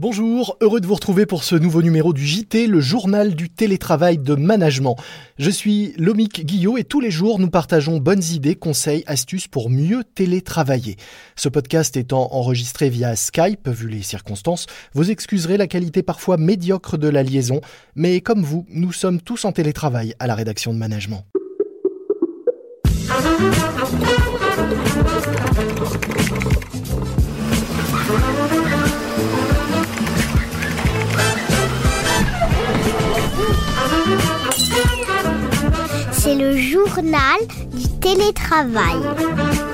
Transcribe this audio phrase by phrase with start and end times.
[0.00, 4.16] Bonjour, heureux de vous retrouver pour ce nouveau numéro du JT, le journal du télétravail
[4.16, 4.96] de management.
[5.38, 9.68] Je suis Lomic Guillot et tous les jours nous partageons bonnes idées, conseils, astuces pour
[9.68, 10.96] mieux télétravailler.
[11.36, 16.96] Ce podcast étant enregistré via Skype, vu les circonstances, vous excuserez la qualité parfois médiocre
[16.96, 17.60] de la liaison,
[17.94, 21.26] mais comme vous, nous sommes tous en télétravail à la rédaction de management.
[37.02, 39.69] Du télétravail.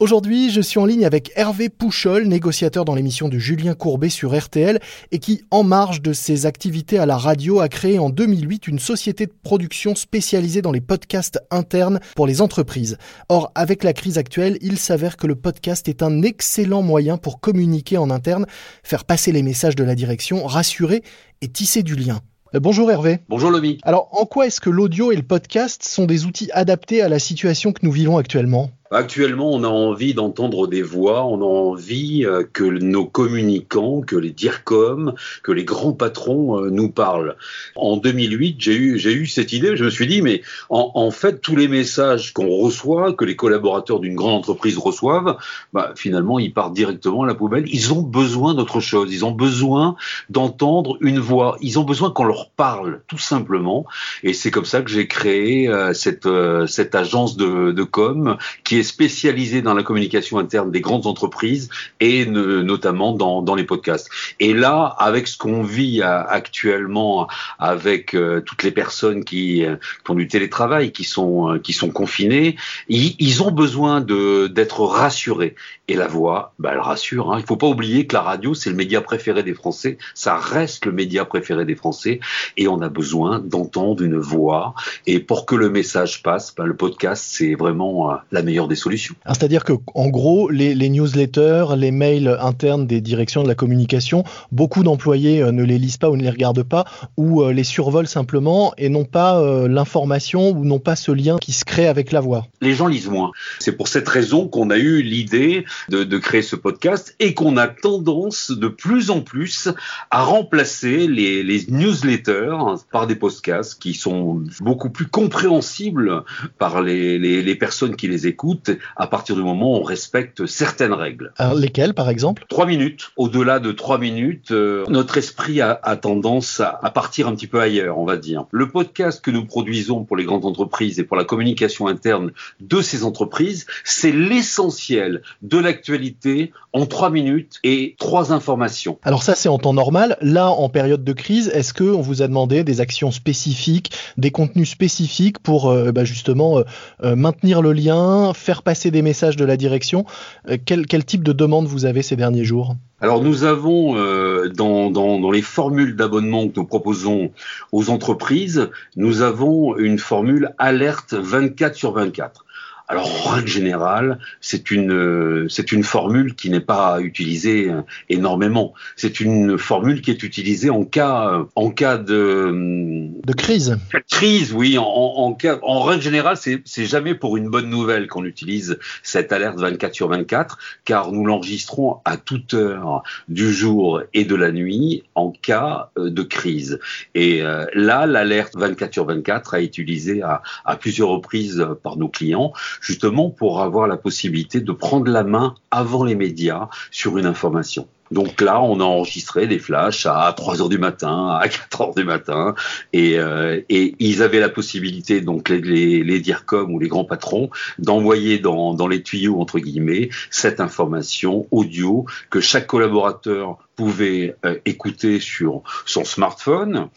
[0.00, 4.32] Aujourd'hui, je suis en ligne avec Hervé Pouchol, négociateur dans l'émission de Julien Courbet sur
[4.38, 4.78] RTL
[5.10, 8.78] et qui, en marge de ses activités à la radio, a créé en 2008 une
[8.78, 12.96] société de production spécialisée dans les podcasts internes pour les entreprises.
[13.28, 17.40] Or, avec la crise actuelle, il s'avère que le podcast est un excellent moyen pour
[17.40, 18.46] communiquer en interne,
[18.84, 21.02] faire passer les messages de la direction, rassurer
[21.40, 22.20] et tisser du lien.
[22.54, 23.18] Euh, bonjour Hervé.
[23.28, 23.78] Bonjour Lomi.
[23.82, 27.18] Alors, en quoi est-ce que l'audio et le podcast sont des outils adaptés à la
[27.18, 28.70] situation que nous vivons actuellement?
[28.90, 34.16] Actuellement, on a envie d'entendre des voix, on a envie euh, que nos communicants, que
[34.16, 37.36] les DIRCOM, que les grands patrons euh, nous parlent.
[37.76, 41.10] En 2008, j'ai eu, j'ai eu cette idée, je me suis dit, mais en, en
[41.10, 45.36] fait, tous les messages qu'on reçoit, que les collaborateurs d'une grande entreprise reçoivent,
[45.74, 47.64] bah, finalement, ils partent directement à la poubelle.
[47.70, 49.96] Ils ont besoin d'autre chose, ils ont besoin
[50.30, 53.84] d'entendre une voix, ils ont besoin qu'on leur parle, tout simplement.
[54.22, 56.28] Et c'est comme ça que j'ai créé euh, cette,
[56.68, 61.68] cette agence de, de com qui spécialisé dans la communication interne des grandes entreprises
[62.00, 64.10] et notamment dans, les podcasts.
[64.40, 69.76] Et là, avec ce qu'on vit euh, actuellement, avec euh, toutes les personnes qui, euh,
[70.08, 72.56] ont du télétravail, qui sont, sont confinées,
[72.88, 75.54] ils, ils ont besoin d'être rassurés.
[75.88, 77.32] Et la voix, bah, elle rassure.
[77.32, 77.38] Hein.
[77.38, 79.96] Il ne faut pas oublier que la radio, c'est le média préféré des Français.
[80.14, 82.20] Ça reste le média préféré des Français.
[82.56, 84.74] Et on a besoin d'entendre une voix.
[85.06, 89.14] Et pour que le message passe, bah, le podcast, c'est vraiment la meilleure des solutions.
[89.26, 94.82] C'est-à-dire que, en gros, les, newsletters, les mails internes des directions de la communication, beaucoup
[94.82, 96.84] d'employés euh, ne les lisent pas ou ne les regardent pas,
[97.16, 101.38] ou euh, les survolent simplement et n'ont pas euh, l'information ou n'ont pas ce lien
[101.38, 102.46] qui se crée avec la voix.
[102.60, 103.32] Les gens lisent moins.
[103.58, 107.68] C'est pour cette raison qu'on a eu l'idée de, créer ce podcast et qu'on a
[107.68, 109.68] tendance de plus en plus
[110.10, 112.56] à remplacer les, les newsletters
[112.90, 116.24] par des podcasts qui sont beaucoup plus compréhensibles
[116.58, 118.57] par les, les, les personnes qui les écoutent
[118.96, 121.32] à partir du moment où on respecte certaines règles.
[121.36, 122.44] Alors, lesquelles, par exemple?
[122.48, 123.10] Trois minutes.
[123.16, 127.60] Au-delà de trois minutes, euh, notre esprit a, tendance à, à, partir un petit peu
[127.60, 128.44] ailleurs, on va dire.
[128.50, 132.80] Le podcast que nous produisons pour les grandes entreprises et pour la communication interne de
[132.80, 138.98] ces entreprises, c'est l'essentiel de l'actualité en trois minutes et trois informations.
[139.02, 140.16] Alors ça, c'est en temps normal.
[140.20, 144.30] Là, en période de crise, est-ce que on vous a demandé des actions spécifiques, des
[144.30, 146.62] contenus spécifiques pour euh, bah, justement
[147.02, 150.06] euh, maintenir le lien, faire passer des messages de la direction.
[150.48, 152.76] Euh, quel, type de demande vous avez ces derniers jours?
[153.02, 157.30] Alors nous avons euh, dans, dans, les formules d'abonnement que nous proposons
[157.72, 162.46] aux entreprises, nous avons une formule alerte 24 sur 24.
[162.90, 167.82] Alors en règle générale, c'est une euh, c'est une formule qui n'est pas utilisée euh,
[168.08, 168.72] énormément.
[168.96, 173.76] C'est une formule qui est utilisée en cas euh, en cas de de crise.
[174.10, 174.78] Crise, oui.
[174.78, 178.78] En, en cas en règle générale, c'est c'est jamais pour une bonne nouvelle qu'on utilise
[179.02, 184.34] cette alerte 24 sur 24, car nous l'enregistrons à toute heure du jour et de
[184.34, 186.78] la nuit en cas de crise.
[187.14, 187.42] Et
[187.74, 192.52] là, l'alerte 24 sur 24 a été utilisée à, à plusieurs reprises par nos clients
[192.80, 197.88] justement pour avoir la possibilité de prendre la main avant les médias sur une information.
[198.10, 201.94] Donc là, on a enregistré des flashs à 3 heures du matin, à 4 heures
[201.94, 202.54] du matin,
[202.92, 207.04] et, euh, et ils avaient la possibilité, donc les, les, les DIRCOM ou les grands
[207.04, 214.34] patrons, d'envoyer dans, dans les tuyaux, entre guillemets, cette information audio que chaque collaborateur pouvait
[214.44, 216.88] euh, écouter sur son smartphone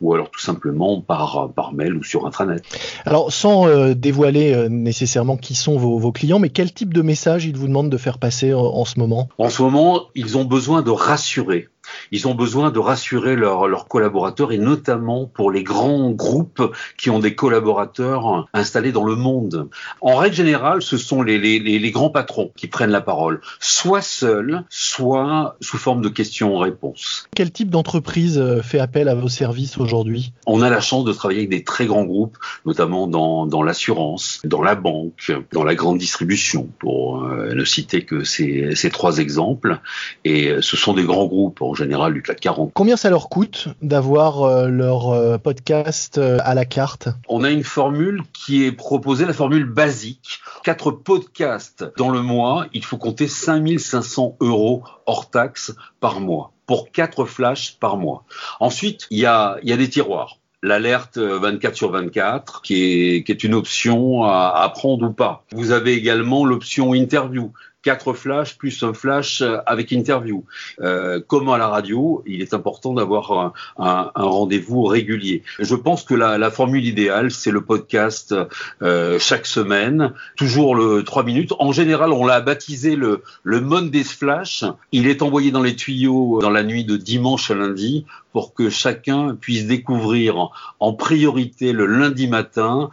[0.00, 2.62] ou alors tout simplement par, par mail ou sur intranet.
[3.04, 7.02] Alors sans euh, dévoiler euh, nécessairement qui sont vos, vos, clients, mais quel type de
[7.02, 9.28] message ils vous demandent de faire passer en, en ce moment?
[9.36, 11.68] En ce moment, ils ont besoin de rassurer
[12.10, 17.18] Ils ont besoin de rassurer leurs collaborateurs et notamment pour les grands groupes qui ont
[17.18, 19.68] des collaborateurs installés dans le monde.
[20.00, 24.02] En règle générale, ce sont les, les, les grands patrons qui prennent la parole, soit
[24.02, 27.28] seuls, soit sous forme de questions-réponses.
[27.34, 30.32] Quel type d'entreprise euh, fait appel à vos services aujourd'hui?
[30.46, 34.40] On a la chance de travailler avec des très grands groupes, notamment dans, dans l'assurance,
[34.44, 39.18] dans la banque, dans la grande distribution, pour euh, ne citer que ces, ces trois
[39.18, 39.80] exemples.
[40.24, 42.72] Et ce sont des grands groupes en général du CAC 40.
[42.74, 47.08] Combien ça leur coûte d'avoir euh, leur podcast à la carte?
[47.28, 50.40] On a une formule qui est proposée, la formule basique.
[50.64, 56.92] Quatre podcasts dans le mois, il faut compter 5500 euros hors taxes par mois pour
[56.92, 58.24] quatre flashs par mois.
[58.60, 63.24] Ensuite, il y a, il y a des tiroirs l'alerte 24 sur 24, qui est,
[63.24, 65.44] qui est une option à, à, prendre ou pas.
[65.52, 67.52] Vous avez également l'option interview,
[67.82, 70.44] quatre flashs plus un flash euh, avec interview.
[70.80, 75.42] Euh, comme à la radio, il est important d'avoir un, un, rendez-vous régulier.
[75.58, 78.34] Je pense que la, la formule idéale, c'est le podcast
[78.82, 81.52] euh, chaque semaine, toujours le 3 minutes.
[81.58, 84.64] En général, on l'a baptisé le, le Monday Flash.
[84.92, 88.68] Il est envoyé dans les tuyaux dans la nuit de dimanche à lundi pour que
[88.70, 92.90] chacun puisse découvrir en priorité le lundi matin,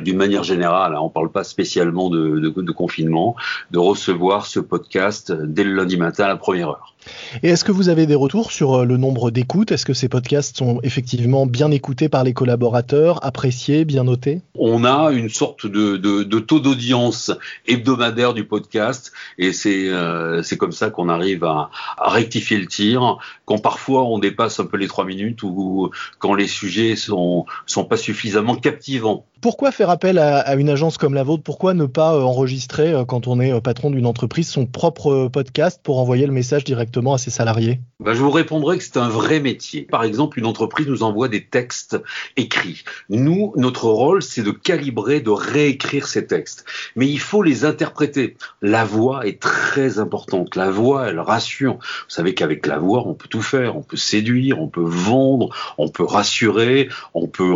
[0.00, 3.36] d'une manière générale, hein, on ne parle pas spécialement de, de, de confinement,
[3.70, 6.94] de recevoir ce podcast dès le lundi matin à la première heure.
[7.42, 9.72] Et est-ce que vous avez des retours sur euh, le nombre d'écoutes?
[9.72, 14.42] Est-ce que ces podcasts sont effectivement bien écoutés par les collaborateurs, appréciés, bien notés?
[14.58, 17.32] On a une sorte de, de, de taux d'audience
[17.66, 23.18] hebdomadaire du podcast et c'est euh, comme ça qu'on arrive à, à, rectifier le tir.
[23.46, 27.84] Quand parfois on dépasse un peu les trois minutes ou quand les sujets sont, sont
[27.84, 29.24] pas suffisamment captivants.
[29.40, 31.42] Pourquoi faire appel à, à, une agence comme la vôtre?
[31.42, 35.98] Pourquoi ne pas euh, enregistrer, quand on est patron d'une entreprise, son propre podcast pour
[35.98, 39.40] envoyer le message directement à ses salariés ben, Je vous répondrai que c'est un vrai
[39.40, 39.82] métier.
[39.82, 41.96] Par exemple, une entreprise nous envoie des textes
[42.36, 42.84] écrits.
[43.08, 46.64] Nous, notre rôle, c'est de calibrer, de réécrire ces textes.
[46.96, 48.36] Mais il faut les interpréter.
[48.60, 50.56] La voix est très importante.
[50.56, 51.74] La voix, elle rassure.
[51.74, 53.76] Vous savez qu'avec la voix, on peut tout faire.
[53.76, 57.54] On peut séduire, on peut vendre, on peut rassurer, on peut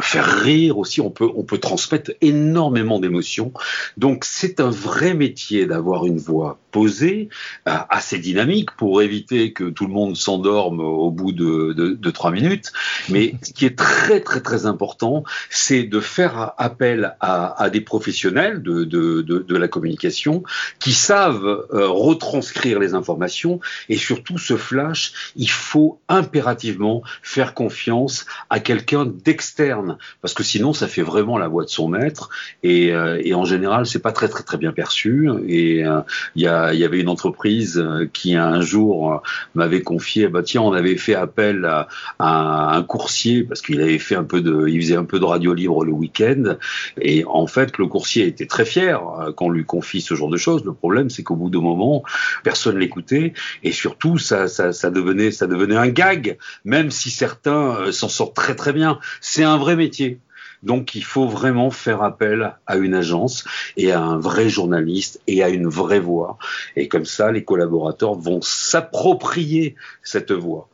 [0.00, 1.00] faire rire aussi.
[1.00, 3.52] On peut, on peut transmettre énormément d'émotions.
[3.96, 7.28] Donc, c'est un vrai métier d'avoir une voix posée,
[7.66, 12.72] assez dynamique pour éviter que tout le monde s'endorme au bout de, trois minutes.
[13.08, 18.60] Mais ce qui est très très très important, c'est de faire appel à, des professionnels
[18.60, 20.42] de, la communication
[20.80, 23.60] qui savent euh, retranscrire les informations.
[23.88, 30.72] Et surtout ce flash, il faut impérativement faire confiance à quelqu'un d'externe parce que sinon
[30.72, 32.30] ça fait vraiment la voix de son maître.
[32.64, 35.28] Et, euh, et en général c'est pas très très très bien perçu.
[35.46, 36.00] Et euh,
[36.34, 39.22] il y, avait une entreprise qui un jour
[39.54, 41.88] m'avait confié, bah tiens, on avait fait appel à,
[42.18, 45.92] un coursier parce qu'il avait un peu de, faisait un peu de radio libre le
[45.92, 46.56] week-end,
[47.00, 49.00] et en fait le coursier était très fier
[49.36, 50.64] qu'on lui confie ce genre de choses.
[50.64, 52.02] Le problème, c'est qu'au bout d'un moment,
[52.42, 53.32] personne l'écoutait,
[53.62, 54.46] et surtout ça
[54.90, 58.98] devenait, ça devenait un gag, même si certains s'en sortent très très bien.
[59.20, 60.18] C'est un vrai métier.
[60.64, 63.44] Donc il faut vraiment faire appel à une agence
[63.76, 66.38] et à un vrai journaliste et à une vraie voix.
[66.74, 70.68] Et comme ça, les collaborateurs vont s'approprier cette voix.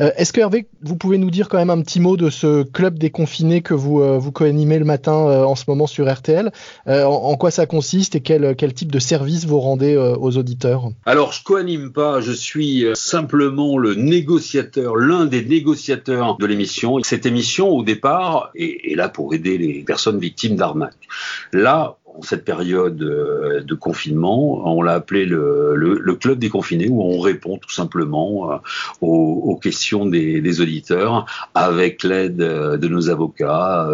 [0.00, 2.62] Euh, Est-ce que Hervé, vous pouvez nous dire quand même un petit mot de ce
[2.62, 6.50] club déconfiné que vous, euh, vous co-animez le matin euh, en ce moment sur RTL
[6.86, 10.90] en, quoi ça consiste et quel, quel type de service vous rendez aux auditeurs?
[11.06, 16.98] Alors je co-anime pas, je suis simplement le négociateur, l'un des négociateurs de l'émission.
[17.02, 21.08] Cette émission au départ est, là pour aider les personnes victimes d'arnaques.
[21.52, 24.62] Là, en cette période euh, de confinement.
[24.66, 28.56] On l'a appelé le, le, le, club des confinés, où on répond tout simplement euh,
[29.00, 33.88] aux, aux questions des, des, auditeurs avec l'aide euh, de nos avocats,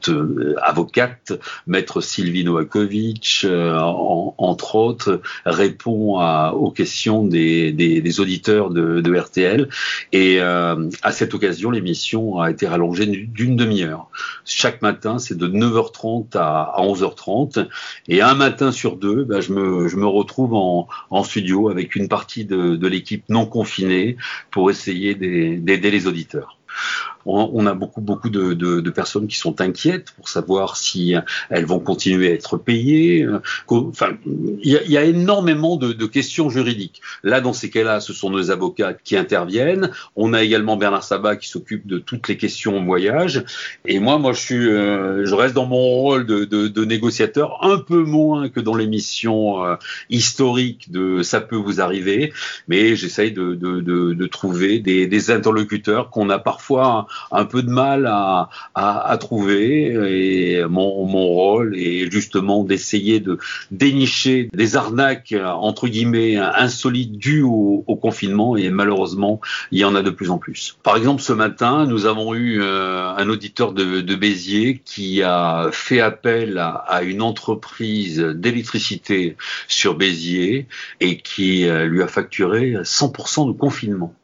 [0.00, 1.32] te, avocates,
[1.66, 9.00] maître Sylvie Novakovic, en, entre autres, répond à, aux questions des, des, des auditeurs de,
[9.00, 9.68] de, RTL.
[10.12, 14.08] Et euh, à cette occasion, l'émission a été rallongée d'une demi-heure.
[14.44, 17.65] Chaque matin, c'est de 9h30 à 11h30
[18.08, 22.86] et un matin sur deux, bah, je, me, retrouve en, studio avec une partie de
[22.86, 24.16] l'équipe non confinée
[24.50, 26.58] pour essayer d'aider les auditeurs
[27.26, 31.14] on, a beaucoup beaucoup de, de, personnes qui sont inquiètes pour savoir si
[31.50, 33.26] elles vont continuer à être payées.
[33.68, 34.16] Enfin,
[34.62, 37.02] il y a, y a, énormément de, de, questions juridiques.
[37.22, 39.90] Là, dans ces cas-là, ce sont nos avocats qui interviennent.
[40.14, 43.44] On a également Bernard Sabat qui s'occupe de toutes les questions voyage.
[43.84, 47.78] Et moi, moi, je suis, je reste dans mon rôle de, de, de négociateur, un
[47.78, 49.76] peu moins que dans l'émission
[50.10, 52.32] historique de Ça peut vous arriver,
[52.68, 57.70] mais j'essaye de, de, de, trouver des, des interlocuteurs qu'on a parfois un, peu de
[57.70, 59.92] mal à, trouver.
[60.08, 63.38] Et mon, rôle est justement d'essayer de
[63.70, 68.56] dénicher des arnaques entre guillemets insolites dues au, confinement.
[68.56, 69.40] Et malheureusement,
[69.72, 70.76] il y en a de plus en plus.
[70.82, 75.70] Par exemple, ce matin, nous avons eu euh, un auditeur de, de Béziers qui a
[75.72, 79.36] fait appel à, à une entreprise d'électricité
[79.68, 80.66] sur Béziers
[81.00, 84.14] et qui euh, lui a facturé 100% de confinement.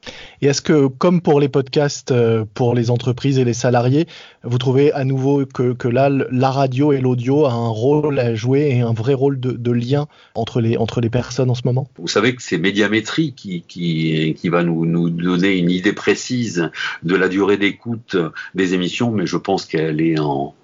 [0.40, 4.06] Et est-ce que, comme pour les podcasts euh, pour les entreprises et les salariés,
[4.44, 8.70] vous trouvez à nouveau que, là, la radio et l'audio a un rôle à jouer
[8.72, 11.88] et un vrai rôle de, lien entre les, les personnes en ce moment?
[11.98, 16.70] Vous savez que c'est Médiamétrie qui, va nous, donner une idée précise
[17.02, 18.16] de la durée d'écoute
[18.54, 20.54] des émissions, mais je pense qu'elle est en,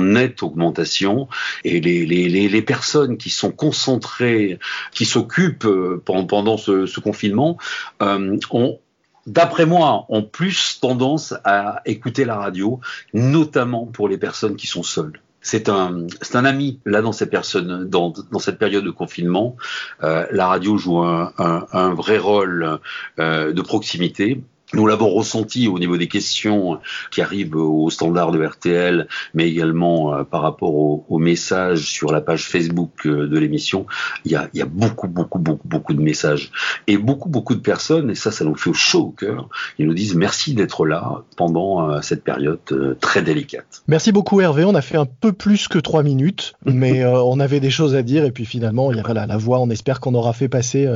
[0.00, 1.28] nette augmentation.
[1.64, 4.58] Et les, les, les, les personnes qui sont concentrées,
[4.92, 7.58] qui s'occupent euh, pendant, ce confinement,
[8.02, 8.78] euh, ont
[9.26, 12.80] d'après moi, ont plus tendance à écouter la radio,
[13.12, 15.20] notamment pour les personnes qui sont seules.
[15.40, 19.56] C'est un, c'est un ami là dans ces personnes, dans, dans cette période de confinement.
[20.02, 22.78] Euh, la radio joue un, un, un vrai rôle
[23.18, 24.42] euh, de proximité
[24.74, 26.78] nous l'avons ressenti au niveau des questions
[27.10, 32.12] qui arrivent au standard de RTL, mais également euh, par rapport aux au messages sur
[32.12, 33.86] la page Facebook euh, de l'émission.
[34.24, 36.50] Il y, a, il y a beaucoup, beaucoup, beaucoup, beaucoup de messages.
[36.86, 39.94] Et beaucoup, beaucoup de personnes, et ça, ça nous fait chaud au cœur, ils nous
[39.94, 42.60] disent merci d'être là pendant euh, cette période
[43.00, 43.82] très délicate.
[43.88, 47.60] Merci beaucoup Hervé, on a fait un peu plus que trois minutes, mais on avait
[47.60, 50.14] des choses à dire, et puis finalement, il y la, la voix, on espère qu'on
[50.14, 50.88] aura fait passer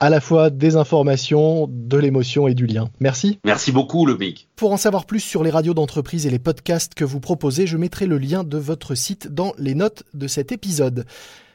[0.00, 2.88] à la fois des informations, de l'émotion et du lien.
[3.00, 3.23] Merci.
[3.44, 3.72] Merci.
[3.72, 4.46] beaucoup, le Big.
[4.56, 7.76] Pour en savoir plus sur les radios d'entreprise et les podcasts que vous proposez, je
[7.76, 11.06] mettrai le lien de votre site dans les notes de cet épisode.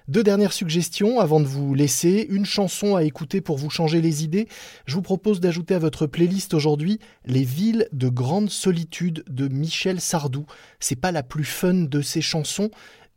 [0.10, 2.26] Deux dernières suggestions avant de vous laisser.
[2.32, 4.48] Une chanson à écouter pour vous changer les idées.
[4.88, 10.02] Je vous propose d'ajouter à votre playlist aujourd'hui Les villes de grande solitude de Michel
[10.02, 10.48] Sardou.
[10.80, 12.72] C'est pas la plus fun de ses chansons,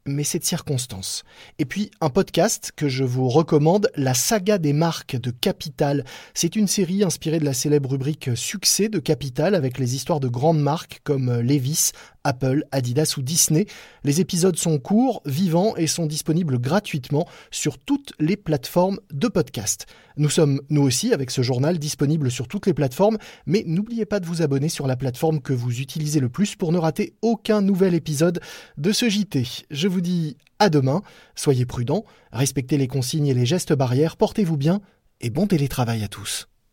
[0.06, 1.24] mais cette circonstance.
[1.58, 6.04] Et puis un podcast que je vous recommande, La saga des marques de Capital.
[6.34, 10.28] C'est une série inspirée de la célèbre rubrique Succès de Capital avec les histoires de
[10.28, 11.92] grandes marques comme Levis,
[12.24, 13.66] Apple, Adidas ou Disney.
[14.04, 19.86] Les épisodes sont courts, vivants et sont disponibles gratuitement sur toutes les plateformes de podcast.
[20.16, 24.20] Nous sommes, nous aussi, avec ce journal disponible sur toutes les plateformes, mais n'oubliez pas
[24.20, 27.60] de vous abonner sur la plateforme que vous utilisez le plus pour ne rater aucun
[27.60, 28.40] nouvel épisode
[28.76, 29.44] de ce JT.
[29.70, 31.02] Je vous dis à demain,
[31.34, 34.80] soyez prudents, respectez les consignes et les gestes barrières, portez-vous bien
[35.20, 36.51] et bon télétravail à tous.